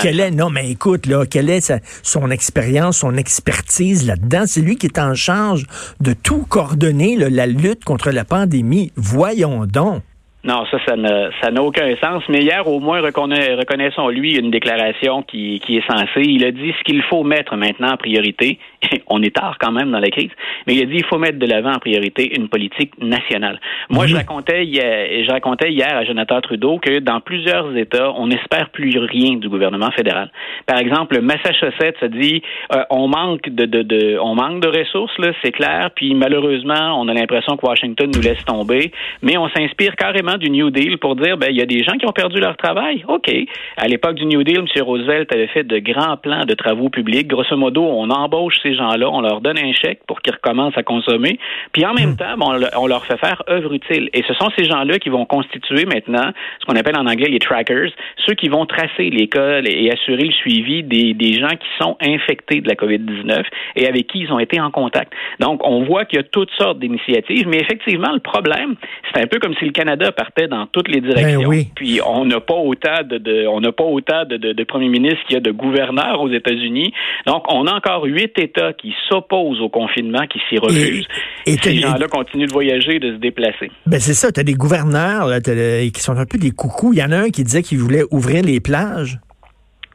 quel 0.00 0.20
est, 0.20 0.30
non, 0.30 0.50
mais 0.50 0.70
écoute, 0.70 1.06
là, 1.06 1.24
quelle 1.26 1.50
est 1.50 1.72
son 2.02 2.30
expérience, 2.30 2.98
son 2.98 3.16
expertise 3.16 4.06
là-dedans? 4.06 4.44
C'est 4.46 4.60
lui 4.60 4.76
qui 4.76 4.86
est 4.86 4.98
en 4.98 5.14
charge 5.14 5.64
de 6.00 6.12
tout 6.12 6.44
coordonner, 6.48 7.16
la 7.16 7.46
lutte 7.46 7.84
contre 7.84 8.10
la 8.10 8.24
pandémie. 8.24 8.92
Voyons 8.96 9.66
donc. 9.66 10.02
Non, 10.44 10.66
ça, 10.70 10.78
ça 10.84 10.94
n'a, 10.96 11.62
aucun 11.62 11.96
sens. 11.96 12.22
Mais 12.28 12.42
hier, 12.42 12.66
au 12.68 12.78
moins, 12.78 13.00
reconnaissons-lui 13.00 14.36
une 14.36 14.50
déclaration 14.50 15.22
qui, 15.22 15.58
qui 15.60 15.78
est 15.78 15.86
censée. 15.90 16.22
Il 16.22 16.44
a 16.44 16.52
dit 16.52 16.74
ce 16.78 16.84
qu'il 16.84 17.02
faut 17.02 17.24
mettre 17.24 17.56
maintenant 17.56 17.92
en 17.92 17.96
priorité. 17.96 18.58
On 19.08 19.22
est 19.22 19.34
tard 19.34 19.56
quand 19.60 19.72
même 19.72 19.90
dans 19.90 19.98
la 19.98 20.10
crise, 20.10 20.30
mais 20.66 20.74
il 20.74 20.82
a 20.82 20.86
dit 20.86 20.96
il 20.96 21.04
faut 21.04 21.18
mettre 21.18 21.38
de 21.38 21.46
l'avant 21.46 21.72
en 21.72 21.78
priorité 21.78 22.36
une 22.36 22.48
politique 22.48 22.92
nationale. 23.00 23.60
Moi, 23.90 24.06
je 24.06 24.16
racontais 24.16 24.64
hier, 24.64 25.24
je 25.24 25.30
racontais 25.30 25.70
hier 25.70 25.96
à 25.96 26.04
Jonathan 26.04 26.40
Trudeau 26.40 26.78
que 26.78 26.98
dans 27.00 27.20
plusieurs 27.20 27.76
États, 27.76 28.12
on 28.12 28.28
n'espère 28.28 28.70
plus 28.70 28.96
rien 28.98 29.36
du 29.36 29.48
gouvernement 29.48 29.90
fédéral. 29.90 30.30
Par 30.66 30.78
exemple, 30.78 31.20
Massachusetts 31.20 32.02
a 32.02 32.08
dit 32.08 32.42
euh, 32.74 32.82
on 32.90 33.08
manque 33.08 33.48
de, 33.48 33.66
de, 33.66 33.82
de, 33.82 34.18
on 34.20 34.34
manque 34.34 34.60
de 34.60 34.68
ressources, 34.68 35.16
là, 35.18 35.32
c'est 35.42 35.52
clair. 35.52 35.90
Puis 35.94 36.14
malheureusement, 36.14 37.00
on 37.00 37.08
a 37.08 37.14
l'impression 37.14 37.56
que 37.56 37.66
Washington 37.66 38.10
nous 38.14 38.22
laisse 38.22 38.44
tomber, 38.44 38.92
mais 39.22 39.36
on 39.36 39.48
s'inspire 39.48 39.96
carrément 39.96 40.36
du 40.36 40.50
New 40.50 40.70
Deal 40.70 40.98
pour 40.98 41.16
dire, 41.16 41.36
ben, 41.36 41.48
il 41.50 41.56
y 41.56 41.62
a 41.62 41.66
des 41.66 41.82
gens 41.82 41.96
qui 41.96 42.06
ont 42.06 42.12
perdu 42.12 42.40
leur 42.40 42.56
travail. 42.56 43.04
OK. 43.08 43.30
À 43.76 43.86
l'époque 43.88 44.14
du 44.16 44.26
New 44.26 44.42
Deal, 44.42 44.58
M. 44.58 44.82
Roosevelt 44.82 45.32
avait 45.32 45.48
fait 45.48 45.64
de 45.64 45.78
grands 45.78 46.16
plans 46.16 46.44
de 46.44 46.54
travaux 46.54 46.88
publics. 46.88 47.28
Grosso 47.28 47.56
modo, 47.56 47.82
on 47.84 48.10
embauche 48.10 48.56
ces 48.62 48.73
gens-là, 48.74 49.08
on 49.10 49.20
leur 49.20 49.40
donne 49.40 49.58
un 49.58 49.72
chèque 49.72 50.00
pour 50.06 50.20
qu'ils 50.20 50.34
recommencent 50.34 50.76
à 50.76 50.82
consommer. 50.82 51.38
Puis 51.72 51.84
en 51.84 51.94
même 51.94 52.12
hmm. 52.12 52.16
temps, 52.16 52.70
on 52.76 52.86
leur 52.86 53.04
fait 53.04 53.18
faire 53.18 53.42
œuvre 53.48 53.72
utile. 53.72 54.10
Et 54.12 54.22
ce 54.26 54.34
sont 54.34 54.50
ces 54.56 54.64
gens-là 54.64 54.98
qui 54.98 55.08
vont 55.08 55.24
constituer 55.24 55.84
maintenant 55.84 56.30
ce 56.60 56.66
qu'on 56.66 56.76
appelle 56.76 56.96
en 56.98 57.06
anglais 57.06 57.28
les 57.28 57.38
trackers, 57.38 57.90
ceux 58.26 58.34
qui 58.34 58.48
vont 58.48 58.66
tracer 58.66 59.10
les 59.10 59.28
cas 59.28 59.60
et 59.62 59.90
assurer 59.90 60.24
le 60.24 60.32
suivi 60.32 60.82
des, 60.82 61.14
des 61.14 61.34
gens 61.34 61.48
qui 61.48 61.68
sont 61.78 61.96
infectés 62.00 62.60
de 62.60 62.68
la 62.68 62.74
COVID-19 62.74 63.44
et 63.76 63.86
avec 63.86 64.06
qui 64.06 64.20
ils 64.20 64.32
ont 64.32 64.38
été 64.38 64.60
en 64.60 64.70
contact. 64.70 65.12
Donc, 65.40 65.60
on 65.64 65.84
voit 65.84 66.04
qu'il 66.04 66.18
y 66.18 66.20
a 66.20 66.24
toutes 66.24 66.50
sortes 66.58 66.78
d'initiatives, 66.78 67.46
mais 67.48 67.58
effectivement, 67.58 68.12
le 68.12 68.20
problème, 68.20 68.74
c'est 69.12 69.22
un 69.22 69.26
peu 69.26 69.38
comme 69.38 69.54
si 69.54 69.64
le 69.64 69.72
Canada 69.72 70.12
partait 70.12 70.48
dans 70.48 70.66
toutes 70.66 70.88
les 70.88 71.00
directions. 71.00 71.48
Ben 71.48 71.64
Puis 71.74 72.00
on 72.04 72.24
n'a 72.24 72.40
pas 72.40 72.54
autant 72.54 73.02
de, 73.04 73.46
on 73.46 73.60
n'a 73.60 73.72
pas 73.72 73.84
autant 73.84 74.24
de, 74.24 74.36
de, 74.36 74.64
premiers 74.64 74.88
ministres 74.88 75.20
qu'il 75.26 75.34
y 75.34 75.36
a 75.36 75.40
de 75.40 75.50
gouverneurs 75.50 76.20
aux 76.20 76.30
États-Unis. 76.30 76.92
Donc 77.26 77.44
on 77.52 77.66
a 77.66 77.74
encore 77.74 78.04
huit 78.04 78.38
États 78.38 78.63
qui 78.72 78.94
s'opposent 79.08 79.60
au 79.60 79.68
confinement, 79.68 80.26
qui 80.26 80.40
s'y 80.48 80.58
refusent. 80.58 81.06
Et, 81.46 81.56
ces 81.56 81.76
gens-là 81.76 82.08
continuent 82.08 82.46
de 82.46 82.52
voyager, 82.52 82.98
de 82.98 83.12
se 83.12 83.18
déplacer. 83.18 83.70
Ben 83.86 84.00
c'est 84.00 84.14
ça. 84.14 84.32
Tu 84.32 84.40
as 84.40 84.44
des 84.44 84.54
gouverneurs 84.54 85.28
qui 85.42 86.00
sont 86.00 86.16
un 86.16 86.26
peu 86.26 86.38
des 86.38 86.50
coucous. 86.50 86.92
Il 86.92 86.98
y 86.98 87.02
en 87.02 87.12
a 87.12 87.18
un 87.18 87.30
qui 87.30 87.44
disait 87.44 87.62
qu'il 87.62 87.78
voulait 87.78 88.04
ouvrir 88.10 88.42
les 88.42 88.60
plages. 88.60 89.18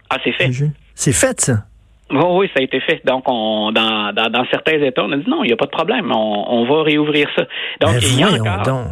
Ah, 0.10 0.18
c'est 0.24 0.32
fait. 0.32 0.50
C'est 0.96 1.14
fait, 1.14 1.40
ça. 1.40 1.66
oui, 2.12 2.50
ça 2.54 2.60
a 2.60 2.64
été 2.64 2.80
fait. 2.82 3.02
Donc, 3.06 3.24
on, 3.28 3.72
dans, 3.72 4.14
dans, 4.14 4.46
certains 4.52 4.82
États, 4.82 5.04
on 5.04 5.12
a 5.12 5.18
dit 5.18 5.30
non, 5.30 5.44
il 5.44 5.48
n'y 5.48 5.54
a 5.54 5.58
pas 5.58 5.66
de 5.66 5.72
problème, 5.72 6.12
on, 6.12 6.46
on 6.50 6.66
va 6.66 6.84
réouvrir 6.84 7.30
ça. 7.36 7.44
Donc, 7.82 7.94
ben, 7.94 8.02
il 8.04 8.20
y 8.20 8.24
a 8.24 8.32
encore. 8.32 8.64
Donc 8.64 8.88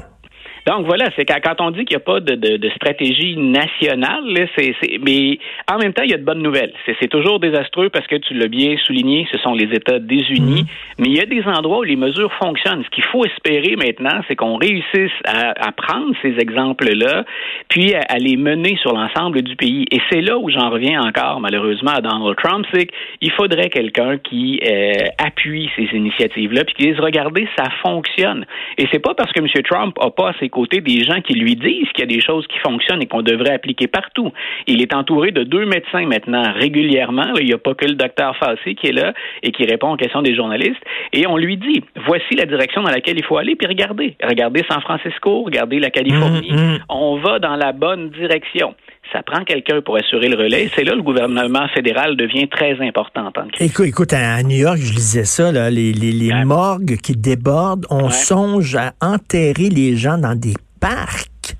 voilà, 0.85 1.09
c'est 1.15 1.25
quand 1.25 1.61
on 1.61 1.71
dit 1.71 1.85
qu'il 1.85 1.95
n'y 1.95 2.01
a 2.01 2.05
pas 2.05 2.19
de, 2.19 2.35
de, 2.35 2.57
de 2.57 2.69
stratégie 2.71 3.37
nationale, 3.37 4.23
c'est, 4.57 4.73
mais 5.01 5.39
en 5.71 5.77
même 5.77 5.93
temps, 5.93 6.03
il 6.03 6.11
y 6.11 6.13
a 6.13 6.17
de 6.17 6.23
bonnes 6.23 6.41
nouvelles. 6.41 6.73
C'est 6.99 7.07
toujours 7.07 7.39
désastreux 7.39 7.89
parce 7.89 8.07
que 8.07 8.15
tu 8.15 8.33
l'as 8.33 8.47
bien 8.47 8.75
souligné, 8.85 9.27
ce 9.31 9.37
sont 9.39 9.53
les 9.53 9.73
États 9.73 9.99
désunis, 9.99 10.63
mm-hmm. 10.63 10.95
mais 10.99 11.07
il 11.07 11.15
y 11.15 11.21
a 11.21 11.25
des 11.25 11.43
endroits 11.43 11.79
où 11.79 11.83
les 11.83 11.95
mesures 11.95 12.31
fonctionnent. 12.33 12.83
Ce 12.83 12.89
qu'il 12.89 13.03
faut 13.05 13.25
espérer 13.25 13.75
maintenant, 13.75 14.21
c'est 14.27 14.35
qu'on 14.35 14.57
réussisse 14.57 15.11
à, 15.25 15.67
à, 15.67 15.71
prendre 15.71 16.13
ces 16.21 16.35
exemples-là, 16.39 17.25
puis 17.69 17.93
à, 17.93 18.17
les 18.17 18.37
mener 18.37 18.77
sur 18.81 18.93
l'ensemble 18.93 19.41
du 19.41 19.55
pays. 19.55 19.85
Et 19.91 20.01
c'est 20.11 20.21
là 20.21 20.37
où 20.37 20.49
j'en 20.49 20.69
reviens 20.69 21.01
encore, 21.01 21.39
malheureusement, 21.39 21.91
à 21.91 22.01
Donald 22.01 22.35
Trump, 22.37 22.65
c'est 22.73 22.87
qu'il 23.19 23.31
faudrait 23.31 23.69
quelqu'un 23.69 24.17
qui 24.17 24.59
euh, 24.67 24.91
appuie 25.17 25.69
ces 25.75 25.87
initiatives-là, 25.95 26.63
puis 26.65 26.75
qui 26.75 26.87
dise, 26.91 26.99
regardez, 26.99 27.47
ça 27.57 27.65
fonctionne. 27.85 28.45
Et 28.77 28.87
c'est 28.91 28.99
pas 28.99 29.13
parce 29.13 29.31
que 29.31 29.39
M. 29.39 29.47
Trump 29.63 29.95
a 30.01 30.09
pas 30.09 30.33
ses 30.39 30.49
côté 30.57 30.81
des 30.81 31.03
gens 31.03 31.21
qui 31.21 31.33
lui 31.33 31.55
disent 31.55 31.89
qu'il 31.93 31.99
y 31.99 32.09
a 32.11 32.15
des 32.17 32.19
choses 32.19 32.47
qui 32.47 32.57
fonctionnent 32.59 33.03
et 33.03 33.05
qu'on 33.05 33.21
devrait 33.21 33.53
appliquer 33.53 33.85
partout. 33.85 34.31
Il 34.65 34.81
est 34.81 34.91
entouré 34.95 35.29
de 35.29 35.43
deux 35.43 35.65
médecins 35.65 36.07
maintenant 36.07 36.41
régulièrement. 36.55 37.35
Il 37.39 37.45
n'y 37.45 37.53
a 37.53 37.59
pas 37.59 37.75
que 37.75 37.85
le 37.85 37.93
docteur 37.93 38.35
Fassi 38.37 38.73
qui 38.73 38.87
est 38.87 38.91
là 38.91 39.13
et 39.43 39.51
qui 39.51 39.65
répond 39.65 39.93
aux 39.93 39.97
questions 39.97 40.23
des 40.23 40.35
journalistes. 40.35 40.83
Et 41.13 41.27
on 41.27 41.37
lui 41.37 41.57
dit, 41.57 41.83
voici 42.07 42.33
la 42.35 42.45
direction 42.45 42.81
dans 42.81 42.89
laquelle 42.89 43.19
il 43.19 43.23
faut 43.23 43.37
aller, 43.37 43.55
puis 43.55 43.67
regardez. 43.67 44.15
Regardez 44.23 44.63
San 44.67 44.81
Francisco, 44.81 45.43
regardez 45.43 45.77
la 45.77 45.91
Californie. 45.91 46.51
Mmh, 46.51 46.55
mmh. 46.55 46.79
On 46.89 47.17
va 47.17 47.37
dans 47.37 47.55
la 47.55 47.71
bonne 47.71 48.09
direction 48.09 48.73
ça 49.11 49.23
prend 49.23 49.43
quelqu'un 49.43 49.81
pour 49.81 49.97
assurer 49.97 50.29
le 50.29 50.37
relais. 50.37 50.69
C'est 50.75 50.83
là 50.83 50.95
le 50.95 51.01
gouvernement 51.01 51.67
fédéral 51.73 52.15
devient 52.15 52.47
très 52.47 52.79
important 52.85 53.27
en 53.27 53.31
tant 53.31 53.47
que 53.47 53.63
Écoute, 53.63 53.87
écoute, 53.87 54.13
à 54.13 54.41
New 54.43 54.57
York, 54.57 54.77
je 54.77 54.93
lisais 54.93 55.25
ça, 55.25 55.51
là, 55.51 55.69
les, 55.69 55.93
les, 55.93 56.11
les 56.11 56.45
morgues 56.45 56.97
qui 56.97 57.15
débordent, 57.15 57.85
on 57.89 58.09
songe 58.09 58.75
à 58.75 58.93
enterrer 59.01 59.69
les 59.69 59.95
gens 59.95 60.17
dans 60.17 60.35
des 60.35 60.53
parcs. 60.79 61.55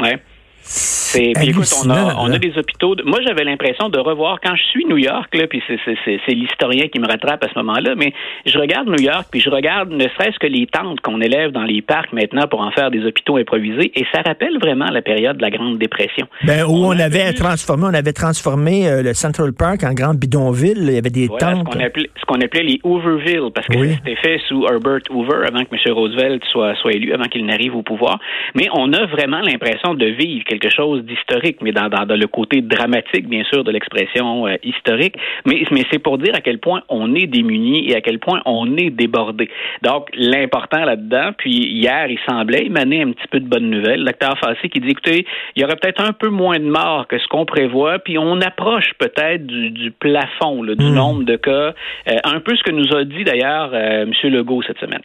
Ouais. 0.00 0.20
C'est, 0.68 1.32
puis 1.34 1.50
écoute, 1.50 1.68
on 1.84 1.90
a, 1.90 2.16
on 2.16 2.32
a 2.32 2.38
des 2.38 2.58
hôpitaux. 2.58 2.96
moi, 3.04 3.20
j'avais 3.24 3.44
l'impression 3.44 3.88
de 3.88 3.98
revoir 3.98 4.40
quand 4.42 4.56
je 4.56 4.62
suis 4.64 4.84
New 4.86 4.96
York, 4.96 5.32
là, 5.34 5.46
puis 5.46 5.62
c'est, 5.66 6.34
l'historien 6.34 6.88
qui 6.88 6.98
me 6.98 7.06
rattrape 7.06 7.44
à 7.44 7.48
ce 7.48 7.58
moment-là, 7.60 7.94
mais 7.96 8.12
je 8.44 8.58
regarde 8.58 8.88
New 8.88 9.00
York, 9.00 9.28
puis 9.30 9.40
je 9.40 9.48
regarde 9.48 9.90
ne 9.90 10.08
serait-ce 10.08 10.38
que 10.38 10.46
les 10.48 10.66
tentes 10.66 11.00
qu'on 11.00 11.20
élève 11.20 11.52
dans 11.52 11.62
les 11.62 11.82
parcs 11.82 12.12
maintenant 12.12 12.48
pour 12.48 12.60
en 12.60 12.72
faire 12.72 12.90
des 12.90 13.04
hôpitaux 13.04 13.36
improvisés, 13.36 13.92
et 13.94 14.04
ça 14.12 14.22
rappelle 14.26 14.58
vraiment 14.60 14.86
la 14.86 15.02
période 15.02 15.36
de 15.36 15.42
la 15.42 15.50
Grande 15.50 15.78
Dépression. 15.78 16.26
Ben, 16.42 16.64
où 16.64 16.84
on, 16.84 16.98
avait 16.98 17.32
transformé, 17.32 17.84
on 17.88 17.94
avait 17.94 18.12
transformé 18.12 18.88
euh, 18.88 19.02
le 19.02 19.14
Central 19.14 19.52
Park 19.52 19.84
en 19.84 19.94
grande 19.94 20.18
bidonville. 20.18 20.78
Il 20.80 20.94
y 20.94 20.98
avait 20.98 21.10
des 21.10 21.28
tentes. 21.28 21.68
Ce 21.72 22.24
qu'on 22.26 22.40
appelait, 22.40 22.64
les 22.64 22.80
Hooverville, 22.82 23.50
parce 23.54 23.68
que 23.68 23.78
c'était 23.78 24.16
fait 24.16 24.40
sous 24.48 24.66
Herbert 24.66 25.00
Hoover 25.10 25.46
avant 25.46 25.64
que 25.64 25.74
M. 25.74 25.94
Roosevelt 25.94 26.42
soit, 26.50 26.74
soit 26.76 26.92
élu, 26.92 27.12
avant 27.12 27.24
qu'il 27.24 27.46
n'arrive 27.46 27.76
au 27.76 27.82
pouvoir. 27.82 28.18
Mais 28.54 28.68
on 28.74 28.92
a 28.92 29.06
vraiment 29.06 29.40
l'impression 29.40 29.94
de 29.94 30.06
vivre 30.06 30.44
quelque 30.58 30.74
chose 30.74 31.02
d'historique, 31.04 31.58
mais 31.62 31.72
dans, 31.72 31.88
dans, 31.88 32.06
le 32.16 32.26
côté 32.26 32.60
dramatique, 32.60 33.28
bien 33.28 33.44
sûr, 33.44 33.64
de 33.64 33.70
l'expression 33.70 34.46
euh, 34.46 34.56
historique. 34.62 35.16
Mais, 35.44 35.62
mais 35.70 35.84
c'est 35.90 35.98
pour 35.98 36.18
dire 36.18 36.34
à 36.34 36.40
quel 36.40 36.58
point 36.58 36.82
on 36.88 37.14
est 37.14 37.26
démuni 37.26 37.90
et 37.90 37.96
à 37.96 38.00
quel 38.00 38.18
point 38.18 38.40
on 38.46 38.76
est 38.76 38.90
débordé. 38.90 39.48
Donc, 39.82 40.08
l'important 40.14 40.84
là-dedans, 40.84 41.30
puis 41.36 41.52
hier, 41.52 42.06
il 42.08 42.18
semblait 42.28 42.66
émaner 42.66 43.02
un 43.02 43.12
petit 43.12 43.28
peu 43.30 43.40
de 43.40 43.48
bonnes 43.48 43.70
nouvelles. 43.70 44.02
L'acteur 44.02 44.38
Fassi 44.38 44.68
qui 44.68 44.80
dit, 44.80 44.90
écoutez, 44.90 45.26
il 45.54 45.62
y 45.62 45.64
aurait 45.64 45.76
peut-être 45.76 46.02
un 46.02 46.12
peu 46.12 46.28
moins 46.28 46.58
de 46.58 46.68
morts 46.68 47.06
que 47.08 47.18
ce 47.18 47.26
qu'on 47.28 47.44
prévoit, 47.44 47.98
puis 47.98 48.18
on 48.18 48.40
approche 48.40 48.92
peut-être 48.98 49.46
du, 49.46 49.90
plafond, 49.90 50.64
du 50.64 50.74
hmm. 50.74 50.94
nombre 50.94 51.24
de 51.24 51.36
cas. 51.36 51.74
Euh, 52.08 52.18
un 52.24 52.40
peu 52.40 52.54
ce 52.56 52.62
que 52.62 52.72
nous 52.72 52.94
a 52.96 53.04
dit 53.04 53.24
d'ailleurs 53.24 53.70
euh, 53.72 54.02
M. 54.02 54.12
Legault 54.30 54.62
cette 54.62 54.78
semaine. 54.78 55.02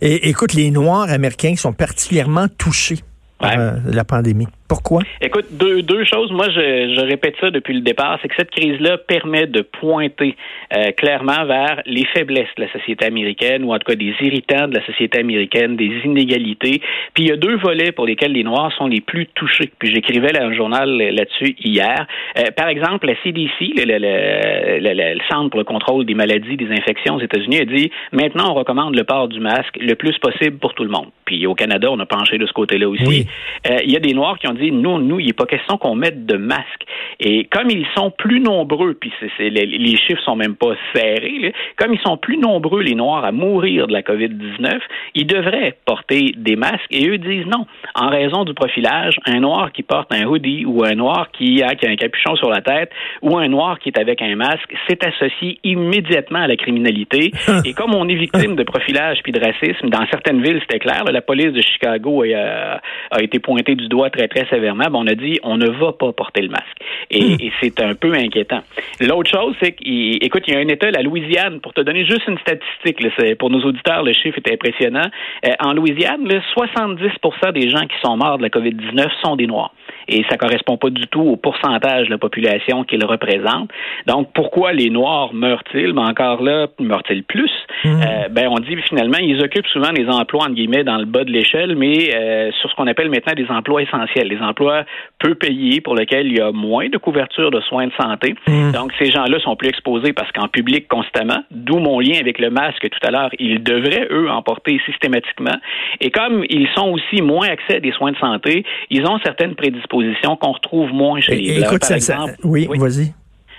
Et 0.00 0.28
écoute, 0.28 0.54
les 0.54 0.70
Noirs 0.70 1.10
américains 1.10 1.56
sont 1.56 1.72
particulièrement 1.72 2.46
touchés 2.48 2.98
par 3.38 3.58
euh, 3.58 3.72
la 3.92 4.04
pandémie. 4.04 4.46
Pourquoi? 4.66 5.02
Écoute, 5.20 5.44
deux, 5.52 5.82
deux 5.82 6.04
choses. 6.04 6.32
Moi, 6.32 6.48
je, 6.48 6.94
je 6.96 7.00
répète 7.02 7.34
ça 7.38 7.50
depuis 7.50 7.74
le 7.74 7.82
départ, 7.82 8.18
c'est 8.22 8.28
que 8.28 8.34
cette 8.36 8.50
crise-là 8.50 8.96
permet 8.96 9.46
de 9.46 9.60
pointer 9.60 10.36
euh, 10.74 10.90
clairement 10.92 11.44
vers 11.44 11.82
les 11.84 12.06
faiblesses 12.14 12.48
de 12.56 12.62
la 12.62 12.72
société 12.72 13.04
américaine, 13.04 13.62
ou 13.64 13.74
en 13.74 13.78
tout 13.78 13.86
cas 13.86 13.94
des 13.94 14.14
irritants 14.22 14.66
de 14.68 14.74
la 14.74 14.86
société 14.86 15.18
américaine, 15.18 15.76
des 15.76 15.92
inégalités. 16.04 16.80
Puis 17.12 17.24
il 17.24 17.28
y 17.28 17.32
a 17.32 17.36
deux 17.36 17.56
volets 17.56 17.92
pour 17.92 18.06
lesquels 18.06 18.32
les 18.32 18.42
Noirs 18.42 18.72
sont 18.78 18.86
les 18.86 19.02
plus 19.02 19.26
touchés. 19.34 19.70
Puis 19.78 19.92
j'écrivais 19.92 20.32
dans 20.32 20.46
un 20.46 20.54
journal 20.54 20.88
là-dessus 20.96 21.56
hier. 21.62 22.06
Euh, 22.38 22.50
par 22.56 22.68
exemple, 22.68 23.06
la 23.06 23.14
CDC, 23.22 23.74
le, 23.76 23.84
le, 23.84 24.78
le, 24.80 25.20
Centre 25.30 25.50
pour 25.50 25.58
le 25.58 25.64
contrôle 25.64 26.06
des 26.06 26.14
maladies, 26.14 26.56
des 26.56 26.70
infections 26.70 27.16
aux 27.16 27.20
États-Unis, 27.20 27.58
a 27.58 27.64
dit 27.66 27.90
maintenant 28.12 28.50
on 28.50 28.54
recommande 28.54 28.96
le 28.96 29.04
port 29.04 29.28
du 29.28 29.40
masque 29.40 29.76
le 29.78 29.94
plus 29.94 30.16
possible 30.18 30.58
pour 30.58 30.72
tout 30.72 30.84
le 30.84 30.90
monde. 30.90 31.08
Puis 31.26 31.46
au 31.46 31.54
Canada, 31.54 31.88
on 31.90 31.98
a 32.00 32.06
penché 32.06 32.38
de 32.38 32.46
ce 32.46 32.52
côté-là 32.52 32.88
aussi. 32.88 33.26
Euh, 33.68 33.78
il 33.84 33.92
y 33.92 33.96
a 33.96 34.00
des 34.00 34.14
Noirs 34.14 34.38
qui 34.38 34.48
ont 34.48 34.53
dit 34.54 34.72
non, 34.72 34.98
nous, 34.98 35.20
il 35.20 35.26
n'est 35.26 35.32
pas 35.32 35.46
question 35.46 35.76
qu'on 35.76 35.94
mette 35.94 36.26
de 36.26 36.36
masques. 36.36 36.84
Et 37.20 37.44
comme 37.44 37.70
ils 37.70 37.86
sont 37.96 38.10
plus 38.10 38.40
nombreux, 38.40 38.94
puis 38.94 39.12
c'est, 39.18 39.50
les, 39.50 39.66
les, 39.66 39.96
chiffres 39.96 40.22
sont 40.24 40.36
même 40.36 40.56
pas 40.56 40.74
serrés, 40.94 41.52
comme 41.76 41.94
ils 41.94 42.00
sont 42.00 42.16
plus 42.16 42.38
nombreux, 42.38 42.82
les 42.82 42.94
Noirs, 42.94 43.24
à 43.24 43.32
mourir 43.32 43.86
de 43.86 43.92
la 43.92 44.02
COVID-19, 44.02 44.80
ils 45.14 45.26
devraient 45.26 45.76
porter 45.84 46.34
des 46.36 46.56
masques. 46.56 46.86
Et 46.90 47.08
eux 47.08 47.18
disent 47.18 47.46
non. 47.46 47.66
En 47.94 48.08
raison 48.08 48.44
du 48.44 48.54
profilage, 48.54 49.16
un 49.26 49.40
Noir 49.40 49.72
qui 49.72 49.82
porte 49.82 50.12
un 50.12 50.24
hoodie 50.24 50.64
ou 50.64 50.84
un 50.84 50.94
Noir 50.94 51.30
qui 51.32 51.62
a, 51.62 51.74
qui 51.74 51.86
a 51.86 51.90
un 51.90 51.96
capuchon 51.96 52.36
sur 52.36 52.50
la 52.50 52.60
tête 52.60 52.90
ou 53.22 53.36
un 53.38 53.48
Noir 53.48 53.78
qui 53.78 53.90
est 53.90 53.98
avec 53.98 54.22
un 54.22 54.34
masque, 54.36 54.74
c'est 54.88 55.04
associé 55.04 55.58
immédiatement 55.64 56.40
à 56.40 56.46
la 56.46 56.56
criminalité. 56.56 57.30
Et 57.64 57.72
comme 57.72 57.94
on 57.94 58.08
est 58.08 58.14
victime 58.14 58.56
de 58.56 58.62
profilage 58.62 59.18
puis 59.22 59.32
de 59.32 59.40
racisme, 59.40 59.88
dans 59.88 60.06
certaines 60.10 60.42
villes, 60.42 60.60
c'était 60.60 60.78
clair, 60.78 61.04
la 61.04 61.22
police 61.22 61.52
de 61.52 61.60
Chicago 61.60 62.24
a, 62.24 62.80
a 63.10 63.22
été 63.22 63.38
pointée 63.38 63.74
du 63.74 63.88
doigt 63.88 64.10
très, 64.10 64.28
très 64.28 64.43
sévèrement. 64.46 64.86
on 64.92 65.06
a 65.06 65.14
dit 65.14 65.38
on 65.42 65.56
ne 65.56 65.68
va 65.68 65.92
pas 65.92 66.12
porter 66.12 66.42
le 66.42 66.48
masque. 66.48 66.64
Hmm. 67.12 67.36
Et, 67.40 67.52
c'est 67.60 67.80
un 67.80 67.94
peu 67.94 68.12
inquiétant. 68.14 68.60
L'autre 69.00 69.30
chose, 69.30 69.54
c'est 69.60 69.72
qu'écoute, 69.72 70.42
il 70.46 70.54
y 70.54 70.56
a 70.56 70.60
un 70.60 70.68
État, 70.68 70.90
la 70.90 71.02
Louisiane, 71.02 71.60
pour 71.60 71.72
te 71.72 71.80
donner 71.80 72.04
juste 72.04 72.26
une 72.28 72.38
statistique, 72.38 72.98
pour 73.38 73.50
nos 73.50 73.60
auditeurs, 73.60 74.02
le 74.02 74.12
chiffre 74.12 74.38
est 74.44 74.52
impressionnant. 74.52 75.08
Euh, 75.46 75.50
en 75.60 75.72
Louisiane, 75.72 76.26
70% 76.26 77.52
des 77.52 77.68
gens 77.68 77.86
qui 77.86 77.96
sont 78.02 78.16
morts 78.16 78.38
de 78.38 78.42
la 78.42 78.48
COVID-19 78.48 79.08
sont 79.22 79.36
des 79.36 79.46
Noirs 79.46 79.72
et 80.08 80.24
ça 80.28 80.36
correspond 80.36 80.76
pas 80.76 80.90
du 80.90 81.06
tout 81.06 81.22
au 81.22 81.36
pourcentage 81.36 82.06
de 82.06 82.10
la 82.10 82.18
population 82.18 82.84
qu'ils 82.84 83.04
représentent. 83.04 83.70
Donc, 84.06 84.28
pourquoi 84.34 84.72
les 84.72 84.90
Noirs 84.90 85.32
meurent-ils? 85.32 85.92
Mais 85.92 86.02
encore 86.02 86.42
là, 86.42 86.66
meurent-ils 86.78 87.24
plus? 87.24 87.50
Mmh. 87.84 87.88
Euh, 87.88 88.28
ben, 88.30 88.48
on 88.50 88.58
dit 88.58 88.76
finalement, 88.88 89.18
ils 89.20 89.42
occupent 89.42 89.66
souvent 89.66 89.92
des 89.92 90.06
emplois, 90.08 90.44
entre 90.44 90.54
guillemets, 90.54 90.84
dans 90.84 90.98
le 90.98 91.06
bas 91.06 91.24
de 91.24 91.30
l'échelle, 91.30 91.76
mais 91.76 92.14
euh, 92.14 92.50
sur 92.60 92.70
ce 92.70 92.74
qu'on 92.76 92.86
appelle 92.86 93.10
maintenant 93.10 93.34
des 93.34 93.48
emplois 93.48 93.82
essentiels, 93.82 94.28
des 94.34 94.42
emplois 94.42 94.84
peu 95.18 95.34
payés 95.34 95.80
pour 95.80 95.94
lesquels 95.94 96.26
il 96.26 96.36
y 96.36 96.40
a 96.40 96.52
moins 96.52 96.88
de 96.88 96.98
couverture 96.98 97.50
de 97.50 97.60
soins 97.62 97.86
de 97.86 97.92
santé. 98.00 98.34
Mmh. 98.46 98.72
Donc, 98.72 98.92
ces 98.98 99.10
gens-là 99.10 99.38
sont 99.40 99.56
plus 99.56 99.68
exposés 99.68 100.12
parce 100.12 100.30
qu'en 100.32 100.48
public 100.48 100.88
constamment, 100.88 101.42
d'où 101.50 101.78
mon 101.78 102.00
lien 102.00 102.18
avec 102.20 102.38
le 102.38 102.50
masque 102.50 102.88
tout 102.88 103.06
à 103.06 103.10
l'heure, 103.10 103.30
ils 103.38 103.62
devraient, 103.62 104.08
eux, 104.10 104.30
en 104.30 104.42
porter 104.42 104.80
systématiquement. 104.86 105.56
Et 106.00 106.10
comme 106.10 106.44
ils 106.48 106.68
sont 106.74 106.88
aussi 106.90 107.22
moins 107.22 107.48
accès 107.48 107.76
à 107.76 107.80
des 107.80 107.92
soins 107.92 108.12
de 108.12 108.18
santé, 108.18 108.64
ils 108.90 109.06
ont 109.06 109.18
certaines 109.24 109.54
prédispositions 109.54 110.36
qu'on 110.36 110.52
retrouve 110.52 110.92
moins 110.92 111.20
chez 111.20 111.36
les 111.36 111.58
Blancs. 111.60 111.80
par 111.80 111.92
exemple. 111.92 112.34
oui. 112.44 112.68
vas-y. 112.78 113.12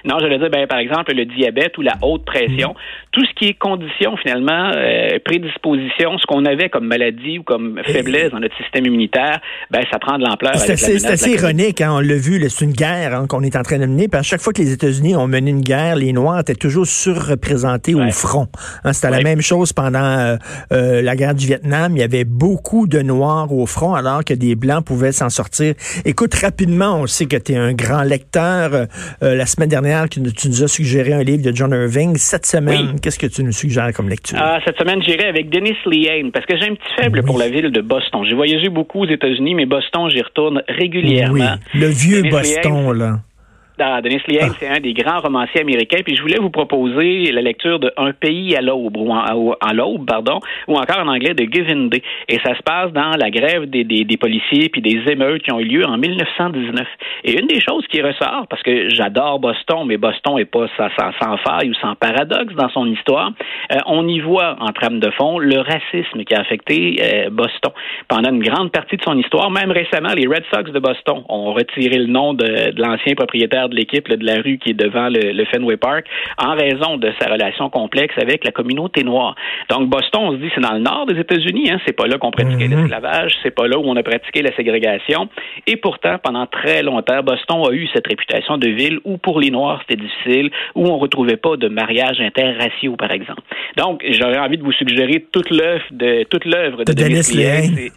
Non, 0.06 0.20
je 0.20 0.28
veux 0.28 0.38
dire, 0.38 0.50
ben, 0.52 0.68
par 0.68 0.78
exemple, 0.78 1.14
le 1.14 1.26
diabète 1.26 1.78
ou 1.80 1.82
la 1.82 1.96
haute 2.04 2.26
pression, 2.26 2.72
mm. 2.72 3.12
tout 3.12 3.26
ce 3.26 3.34
qui 3.34 3.46
est 3.50 3.54
condition, 3.56 4.16
finalement, 4.18 4.72
euh, 4.76 5.18
prédisposition, 5.26 6.18
ce 6.20 6.26
qu'on 6.28 6.46
avait 6.46 6.70
comme 6.70 6.86
maladie 6.86 7.40
ou 7.40 7.44
comme 7.44 7.82
faiblesse 7.84 8.30
dans 8.32 8.40
notre 8.40 8.56
système 8.58 8.86
immunitaire, 8.86 9.42
ben, 9.72 9.82
ça 9.92 9.98
prend 9.98 10.20
de 10.20 10.24
l'ampleur. 10.24 10.56
C'est 10.58 10.74
assez, 10.74 11.32
ironique, 11.32 11.82
hein, 11.82 11.94
on 11.94 12.00
l'a 12.02 12.16
vu, 12.16 12.40
c'est 12.50 12.66
une 12.66 12.74
guerre 12.74 13.16
hein, 13.16 13.26
qu'on 13.28 13.42
est 13.42 13.56
en 13.56 13.64
train 13.64 13.80
de 13.80 13.88
mener. 13.88 14.08
Puis 14.08 14.20
à 14.20 14.24
chaque 14.24 14.42
fois 14.42 14.54
que 14.54 14.62
les 14.62 14.72
États-Unis 14.72 15.16
ont 15.16 15.28
mené 15.28 15.50
une 15.50 15.62
guerre, 15.62 15.96
les 15.96 16.14
Noirs 16.14 16.42
étaient 16.42 16.54
toujours 16.54 16.86
surreprésentés 16.86 17.96
au 17.96 18.12
front. 18.12 18.48
Hein, 18.84 18.94
C'était 18.94 19.10
la 19.10 19.22
même 19.22 19.42
chose 19.42 19.74
pendant 19.74 20.04
euh, 20.04 20.36
euh, 20.72 21.02
la 21.02 21.16
guerre 21.16 21.34
du 21.34 21.48
Vietnam. 21.48 21.94
Il 21.96 22.00
y 22.00 22.04
avait 22.04 22.26
beaucoup 22.26 22.86
de 22.86 23.02
Noirs 23.02 23.52
au 23.52 23.66
front, 23.66 23.96
alors 23.96 24.24
que 24.24 24.36
des 24.36 24.56
Blancs 24.56 24.86
pouvaient 24.86 25.12
s'en 25.12 25.30
sortir. 25.30 25.74
Écoute, 26.06 26.36
rapidement, 26.36 27.00
on 27.00 27.08
sait 27.08 27.26
que 27.26 27.38
tu 27.38 27.54
es 27.54 27.58
un 27.58 27.74
grand 27.74 28.04
lecteur. 28.04 28.88
la 29.22 29.46
semaine 29.48 29.70
dernière, 29.70 29.95
tu, 30.10 30.20
nous 30.22 30.64
as 30.64 30.68
suggéré 30.68 31.14
un 31.14 31.24
livre 31.24 31.44
de 31.44 31.56
John 31.56 31.72
Irving. 31.72 32.18
Cette 32.18 32.46
semaine, 32.46 33.00
qu'est-ce 33.02 33.20
que 33.20 33.28
tu 33.28 33.44
nous 33.44 33.52
suggères 33.52 33.92
comme 33.94 34.10
lecture? 34.10 34.38
Ah, 34.40 34.60
cette 34.66 34.78
semaine, 34.78 35.02
j'irai 35.02 35.26
avec 35.26 35.50
Dennis 35.50 35.78
Lehane, 35.86 36.32
parce 36.32 36.46
que 36.46 36.58
j'ai 36.58 36.70
un 36.70 36.76
petit 36.76 36.94
faible 37.02 37.24
pour 37.24 37.38
la 37.38 37.50
ville 37.50 37.72
de 37.72 37.82
Boston. 37.82 38.24
J'ai 38.28 38.36
voyagé 38.36 38.70
beaucoup 38.70 39.04
aux 39.04 39.10
États-Unis, 39.10 39.56
mais 39.56 39.66
Boston, 39.66 40.10
j'y 40.10 40.22
retourne 40.22 40.62
régulièrement. 40.68 41.58
Oui, 41.74 41.80
le 41.80 41.88
vieux 41.88 42.24
Boston, 42.24 42.92
là. 42.94 43.20
Dennis 43.78 44.22
Lehane, 44.28 44.52
ah. 44.52 44.58
c'est 44.60 44.68
un 44.68 44.80
des 44.80 44.94
grands 44.94 45.20
romanciers 45.20 45.62
américains. 45.62 46.00
Puis 46.06 46.16
je 46.16 46.22
voulais 46.22 46.40
vous 46.40 46.50
proposer 46.50 47.32
la 47.32 47.42
lecture 47.42 47.80
de 47.80 47.92
Un 47.98 48.14
pays 48.14 48.56
à 48.56 48.62
l'aube, 48.62 48.98
ou 48.98 49.12
en, 49.12 49.74
l'aube, 49.74 50.06
pardon, 50.06 50.40
ou 50.68 50.76
encore 50.76 51.00
en 51.00 51.08
anglais 51.08 51.34
de 51.34 51.44
Given. 51.44 51.90
Et 52.30 52.40
ça 52.46 52.56
se 52.56 52.64
passe 52.64 52.92
dans 52.94 53.12
la 53.18 53.30
grève 53.30 53.66
des, 53.70 53.84
des, 53.84 54.04
des, 54.04 54.18
policiers 54.18 54.70
puis 54.70 54.82
des 54.82 55.02
émeutes 55.12 55.44
qui 55.44 55.52
ont 55.52 55.60
eu 55.60 55.66
lieu 55.66 55.86
en 55.86 55.98
1919. 55.98 56.88
Et 57.26 57.40
une 57.40 57.48
des 57.48 57.60
choses 57.60 57.86
qui 57.88 58.02
ressort, 58.02 58.48
parce 58.50 58.62
que 58.64 58.90
j'adore 58.90 59.40
Boston, 59.40 59.86
mais 59.86 59.98
Boston 59.98 60.40
est 60.40 60.46
pas 60.46 60.68
sans, 60.78 60.90
sans, 60.98 61.38
faille 61.38 61.70
ou 61.70 61.74
sans 61.76 61.96
paradoxe 61.96 62.54
dans 62.56 62.70
son 62.70 62.88
histoire, 62.88 63.32
euh, 63.72 63.78
on 63.86 64.08
y 64.08 64.20
voit 64.20 64.56
en 64.60 64.72
trame 64.72 65.00
de 65.00 65.12
fond 65.12 65.40
le 65.40 65.60
racisme 65.60 66.24
qui 66.24 66.34
a 66.34 66.42
affecté 66.42 66.98
euh, 67.02 67.30
Boston 67.30 67.72
pendant 68.08 68.32
une 68.32 68.44
grande 68.44 68.72
partie 68.72 68.98
de 68.98 69.04
son 69.04 69.18
histoire. 69.18 69.52
Même 69.52 69.72
récemment, 69.72 70.14
les 70.16 70.28
Red 70.28 70.44
Sox 70.54 70.72
de 70.72 70.80
Boston 70.80 71.24
ont 71.30 71.54
retiré 71.54 71.98
le 71.98 72.08
nom 72.08 72.34
de, 72.34 72.72
de 72.72 72.82
l'ancien 72.82 73.16
propriétaire 73.16 73.65
de 73.70 73.76
l'équipe 73.76 74.10
de 74.10 74.26
la 74.26 74.42
rue 74.42 74.58
qui 74.58 74.72
est 74.72 74.74
devant 74.74 75.10
le, 75.10 75.46
Fenway 75.46 75.78
Park 75.78 76.08
en 76.38 76.56
raison 76.56 76.98
de 76.98 77.12
sa 77.20 77.32
relation 77.32 77.70
complexe 77.70 78.16
avec 78.22 78.44
la 78.44 78.52
communauté 78.52 79.04
noire. 79.04 79.36
Donc 79.70 79.90
Boston, 79.90 80.22
on 80.24 80.32
se 80.32 80.38
dit 80.38 80.50
c'est 80.56 80.62
dans 80.62 80.74
le 80.74 80.80
nord 80.80 81.06
des 81.06 81.20
États-Unis, 81.20 81.72
hein, 81.72 81.80
c'est 81.86 81.94
pas 81.94 82.08
là 82.08 82.18
qu'on 82.18 82.32
pratiquait 82.32 82.68
mhm. 82.68 82.80
l'esclavage, 82.80 83.34
c'est 83.44 83.54
pas 83.54 83.68
là 83.68 83.78
où 83.78 83.84
on 83.86 83.96
a 83.96 84.04
pratiqué 84.04 84.42
la 84.42 84.56
ségrégation. 84.56 85.30
Et 85.68 85.76
pourtant, 85.78 86.18
pendant 86.22 86.46
très 86.48 86.84
longtemps, 86.84 87.22
Boston 87.24 87.64
a 87.70 87.72
eu 87.72 87.88
cette 87.94 88.08
réputation 88.08 88.58
de 88.58 88.68
ville 88.70 89.00
où 89.04 89.18
pour 89.18 89.40
les 89.40 89.52
Noirs 89.52 89.82
c'était 89.88 90.02
difficile, 90.02 90.52
où 90.74 90.88
on 90.88 90.98
retrouvait 90.98 91.38
pas 91.38 91.58
de 91.58 91.68
mariage 91.68 92.20
interraciaux, 92.20 92.96
par 92.96 93.12
exemple. 93.12 93.42
Donc 93.78 94.04
j'aurais 94.10 94.40
envie 94.40 94.58
de 94.58 94.64
vous 94.64 94.72
suggérer 94.74 95.26
toute 95.32 95.50
l'œuvre 95.50 95.84
de 95.92 96.24
toute 96.24 96.46
l'œuvre 96.46 96.84
de, 96.84 96.94
Denis 96.94 97.92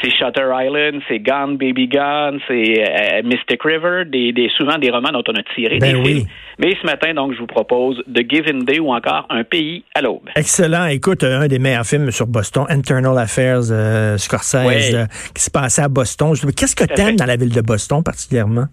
c'est 0.00 0.10
Shutter 0.10 0.48
Island, 0.52 1.00
c'est 1.08 1.18
Gone 1.18 1.56
Baby 1.56 1.88
Gone, 1.88 2.40
c'est 2.46 2.84
euh, 2.84 3.22
Mystic 3.24 3.62
River, 3.62 4.04
des, 4.06 4.32
des, 4.32 4.50
souvent 4.56 4.78
des 4.78 4.90
romans 4.90 5.10
dont 5.12 5.24
on 5.28 5.34
a 5.34 5.42
tiré 5.54 5.78
ben 5.78 6.02
des 6.02 6.08
films. 6.08 6.26
Mais 6.58 6.74
ce 6.80 6.86
matin, 6.86 7.12
donc, 7.14 7.34
je 7.34 7.38
vous 7.38 7.46
propose 7.46 8.02
The 8.12 8.28
Given 8.28 8.64
Day 8.64 8.78
ou 8.78 8.92
encore 8.92 9.26
Un 9.30 9.44
pays 9.44 9.84
à 9.94 10.00
l'aube. 10.00 10.28
Excellent. 10.34 10.86
Écoute, 10.86 11.24
un 11.24 11.46
des 11.46 11.58
meilleurs 11.58 11.86
films 11.86 12.10
sur 12.10 12.26
Boston, 12.26 12.64
Internal 12.68 13.16
Affairs, 13.18 13.70
euh, 13.70 14.16
Scorsese, 14.16 14.94
euh, 14.94 15.06
qui 15.34 15.42
se 15.42 15.50
passait 15.50 15.82
à 15.82 15.88
Boston. 15.88 16.32
Qu'est-ce 16.56 16.76
que 16.76 16.84
tu 16.84 17.00
aimes 17.00 17.16
dans 17.16 17.26
la 17.26 17.36
ville 17.36 17.52
de 17.52 17.60
Boston 17.60 18.02
particulièrement? 18.02 18.66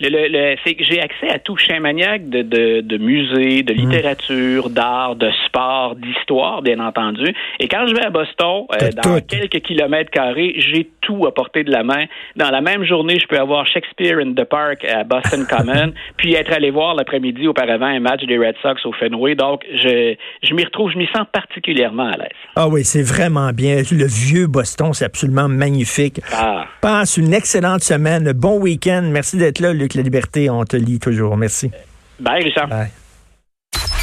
C'est 0.00 0.74
que 0.74 0.84
j'ai 0.84 1.00
accès 1.00 1.28
à 1.28 1.38
tout. 1.38 1.56
Un 1.68 1.80
maniaque 1.80 2.28
de, 2.28 2.42
de, 2.42 2.80
de 2.80 2.96
musée, 2.96 3.62
de 3.62 3.72
mm. 3.72 3.76
littérature, 3.76 4.70
d'art, 4.70 5.16
de 5.16 5.28
sport, 5.46 5.96
d'histoire, 5.96 6.62
bien 6.62 6.78
entendu. 6.78 7.34
Et 7.58 7.66
quand 7.66 7.86
je 7.88 7.94
vais 7.94 8.04
à 8.04 8.10
Boston, 8.10 8.66
euh, 8.70 8.90
dans 9.02 9.20
quelques 9.20 9.60
kilomètres 9.60 10.10
carrés, 10.10 10.54
j'ai 10.58 10.88
tout 11.00 11.26
à 11.26 11.32
portée 11.32 11.64
de 11.64 11.70
la 11.72 11.82
main. 11.82 12.04
Dans 12.36 12.50
la 12.50 12.60
même 12.60 12.84
journée, 12.84 13.18
je 13.18 13.26
peux 13.26 13.38
avoir 13.38 13.66
Shakespeare 13.66 14.18
in 14.18 14.32
the 14.32 14.44
Park 14.44 14.84
à 14.84 15.04
Boston 15.04 15.46
Common, 15.50 15.92
puis 16.16 16.34
être 16.34 16.52
allé 16.52 16.70
voir 16.70 16.94
l'après-midi 16.94 17.48
auparavant 17.48 17.86
un 17.86 18.00
match 18.00 18.24
des 18.24 18.38
Red 18.38 18.54
Sox 18.62 18.84
au 18.84 18.92
Fenway. 18.92 19.34
Donc, 19.34 19.64
je, 19.72 20.14
je 20.42 20.54
m'y 20.54 20.64
retrouve, 20.64 20.92
je 20.92 20.98
m'y 20.98 21.08
sens 21.14 21.26
particulièrement 21.32 22.08
à 22.08 22.16
l'aise. 22.16 22.28
Ah 22.54 22.68
oui, 22.68 22.84
c'est 22.84 23.02
vraiment 23.02 23.50
bien. 23.52 23.82
Le 23.90 24.06
vieux 24.06 24.46
Boston, 24.46 24.92
c'est 24.92 25.04
absolument 25.04 25.48
magnifique. 25.48 26.20
Ah. 26.32 26.66
Passe 26.80 27.16
une 27.16 27.34
excellente 27.34 27.82
semaine. 27.82 28.32
Bon 28.32 28.58
week-end. 28.60 29.08
Merci 29.10 29.36
d'être 29.36 29.60
là, 29.60 29.72
Luc 29.86 29.94
La 29.94 30.02
Liberté. 30.02 30.50
On 30.50 30.64
te 30.64 30.76
lit 30.76 30.98
toujours. 30.98 31.36
Merci. 31.36 31.70
Bye, 32.18 32.42
Richard. 32.42 32.68
Bye. 32.68 32.90